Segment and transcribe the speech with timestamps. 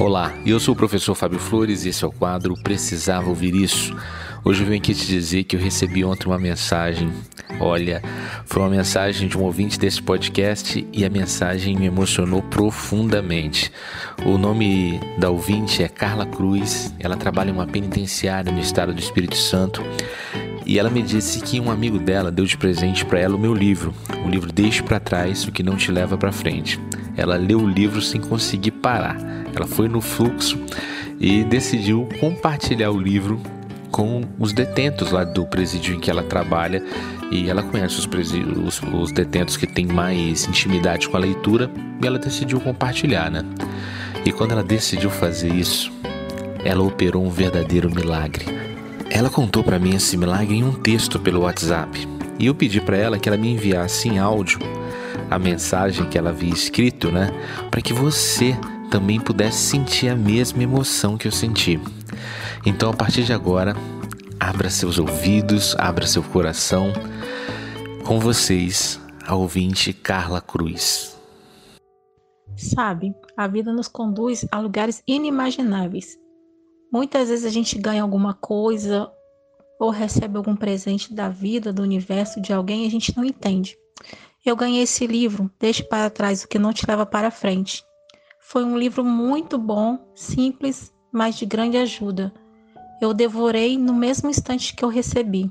[0.00, 3.94] Olá, eu sou o professor Fábio Flores e esse é o quadro Precisava Ouvir Isso.
[4.42, 7.12] Hoje eu venho aqui te dizer que eu recebi ontem uma mensagem.
[7.60, 8.02] Olha,
[8.46, 13.70] foi uma mensagem de um ouvinte desse podcast e a mensagem me emocionou profundamente.
[14.24, 18.98] O nome da ouvinte é Carla Cruz, ela trabalha em uma penitenciária no estado do
[18.98, 19.84] Espírito Santo
[20.64, 23.52] e ela me disse que um amigo dela deu de presente para ela o meu
[23.52, 23.94] livro,
[24.24, 26.80] o livro Deixe para trás o que não te leva para frente.
[27.14, 29.18] Ela leu o livro sem conseguir parar.
[29.54, 30.58] Ela foi no fluxo
[31.20, 33.38] e decidiu compartilhar o livro
[33.90, 36.82] com os detentos lá do presídio em que ela trabalha
[37.30, 41.70] e ela conhece os, os, os detentos que têm mais intimidade com a leitura
[42.02, 43.44] e ela decidiu compartilhar, né?
[44.24, 45.92] E quando ela decidiu fazer isso,
[46.64, 48.44] ela operou um verdadeiro milagre.
[49.08, 52.06] Ela contou para mim esse milagre em um texto pelo WhatsApp
[52.38, 54.58] e eu pedi para ela que ela me enviasse em áudio
[55.30, 57.30] a mensagem que ela havia escrito, né?
[57.70, 58.56] Para que você
[58.90, 61.78] também pudesse sentir a mesma emoção que eu senti.
[62.64, 63.74] Então, a partir de agora,
[64.38, 66.92] abra seus ouvidos, abra seu coração.
[68.04, 71.18] Com vocês, a ouvinte Carla Cruz.
[72.56, 76.18] Sabe, a vida nos conduz a lugares inimagináveis.
[76.92, 79.10] Muitas vezes a gente ganha alguma coisa
[79.78, 83.76] ou recebe algum presente da vida, do universo, de alguém e a gente não entende.
[84.44, 87.82] Eu ganhei esse livro, Deixe para trás o que não te leva para frente.
[88.40, 92.32] Foi um livro muito bom, simples, mas de grande ajuda.
[93.00, 95.50] Eu devorei no mesmo instante que eu recebi.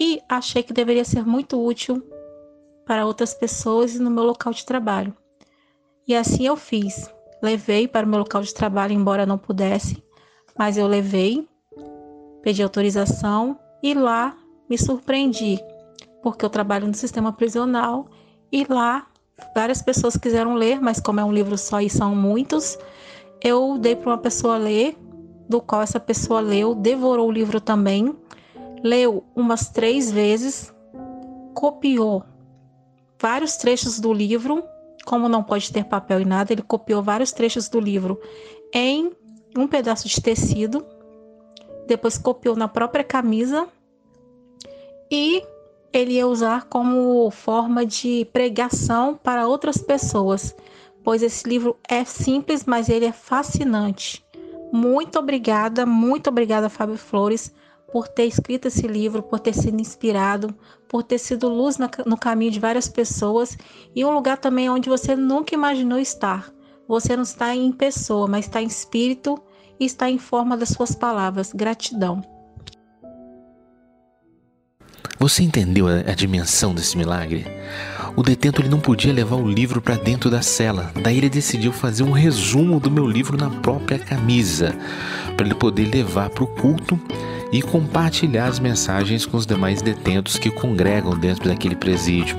[0.00, 2.02] E achei que deveria ser muito útil
[2.86, 5.14] para outras pessoas e no meu local de trabalho.
[6.06, 7.10] E assim eu fiz.
[7.42, 10.02] Levei para o meu local de trabalho, embora não pudesse,
[10.58, 11.48] mas eu levei,
[12.42, 14.36] pedi autorização e lá
[14.68, 15.60] me surpreendi
[16.22, 18.08] porque eu trabalho no sistema prisional
[18.50, 19.06] e lá
[19.54, 22.78] várias pessoas quiseram ler, mas como é um livro só e são muitos,
[23.42, 24.96] eu dei para uma pessoa ler,
[25.48, 28.14] do qual essa pessoa leu, devorou o livro também,
[28.82, 30.72] leu umas três vezes,
[31.54, 32.22] copiou
[33.20, 34.62] vários trechos do livro,
[35.04, 38.20] como não pode ter papel e nada, ele copiou vários trechos do livro
[38.72, 39.10] em
[39.56, 40.84] um pedaço de tecido,
[41.86, 43.66] depois copiou na própria camisa
[45.10, 45.42] e
[45.92, 50.54] ele ia usar como forma de pregação para outras pessoas,
[51.08, 54.22] pois esse livro é simples, mas ele é fascinante.
[54.70, 57.50] Muito obrigada, muito obrigada, Fábio Flores,
[57.90, 60.54] por ter escrito esse livro, por ter sido inspirado,
[60.86, 63.56] por ter sido luz no caminho de várias pessoas
[63.96, 66.52] e um lugar também onde você nunca imaginou estar.
[66.86, 69.42] Você não está em pessoa, mas está em espírito
[69.80, 71.54] e está em forma das suas palavras.
[71.54, 72.37] Gratidão.
[75.18, 77.46] Você entendeu a, a dimensão desse milagre?
[78.14, 80.92] O detento ele não podia levar o livro para dentro da cela.
[81.02, 84.74] Daí ele decidiu fazer um resumo do meu livro na própria camisa,
[85.36, 87.00] para ele poder levar para o culto
[87.52, 92.36] e compartilhar as mensagens com os demais detentos que congregam dentro daquele presídio.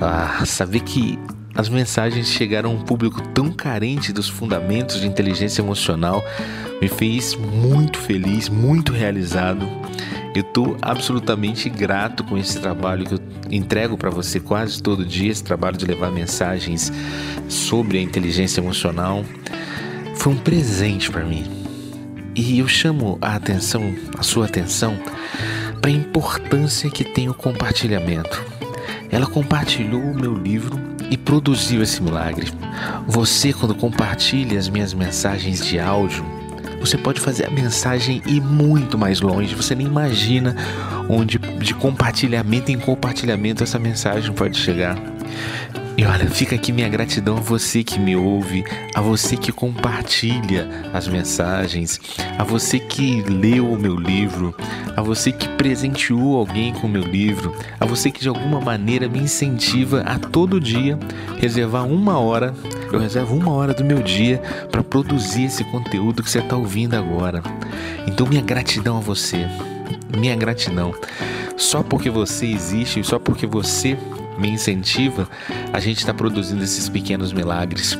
[0.00, 1.18] Ah, saber que
[1.54, 6.24] as mensagens chegaram a um público tão carente dos fundamentos de inteligência emocional
[6.80, 9.68] me fez muito feliz, muito realizado.
[10.34, 13.20] Eu estou absolutamente grato com esse trabalho que eu
[13.50, 16.90] entrego para você quase todo dia, esse trabalho de levar mensagens
[17.48, 19.24] sobre a inteligência emocional.
[20.16, 21.44] Foi um presente para mim.
[22.34, 24.98] E eu chamo a atenção, a sua atenção,
[25.82, 28.42] para a importância que tem o compartilhamento.
[29.10, 32.50] Ela compartilhou o meu livro e produziu esse milagre.
[33.06, 36.24] Você, quando compartilha as minhas mensagens de áudio,
[36.82, 39.54] você pode fazer a mensagem ir muito mais longe.
[39.54, 40.56] Você nem imagina
[41.08, 44.98] onde de compartilhamento em compartilhamento essa mensagem pode chegar.
[46.02, 50.68] E olha, fica aqui minha gratidão a você que me ouve, a você que compartilha
[50.92, 52.00] as mensagens,
[52.36, 54.52] a você que leu o meu livro,
[54.96, 59.08] a você que presenteou alguém com o meu livro, a você que de alguma maneira
[59.08, 60.98] me incentiva a todo dia
[61.38, 62.52] reservar uma hora.
[62.92, 66.94] Eu reservo uma hora do meu dia para produzir esse conteúdo que você está ouvindo
[66.94, 67.44] agora.
[68.08, 69.46] Então, minha gratidão a você,
[70.18, 70.92] minha gratidão.
[71.56, 73.96] Só porque você existe, só porque você
[74.38, 75.28] me incentiva,
[75.72, 77.98] a gente está produzindo esses pequenos milagres.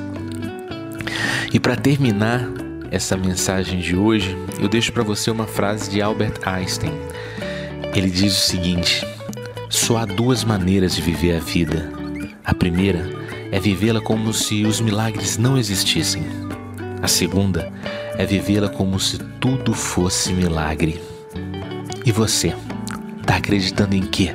[1.52, 2.48] E para terminar
[2.90, 6.92] essa mensagem de hoje, eu deixo para você uma frase de Albert Einstein.
[7.94, 9.06] Ele diz o seguinte:
[9.68, 11.90] só há duas maneiras de viver a vida.
[12.44, 13.08] A primeira
[13.50, 16.22] é vivê-la como se os milagres não existissem.
[17.02, 17.72] A segunda
[18.16, 21.00] é vivê-la como se tudo fosse milagre.
[22.04, 22.54] E você,
[23.20, 24.34] está acreditando em quê?